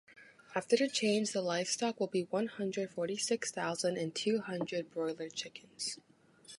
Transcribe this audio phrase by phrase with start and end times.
[0.55, 4.89] After the change, the livestock will be one hundred forty six thousand and two hundred
[4.89, 5.99] broiler chickens.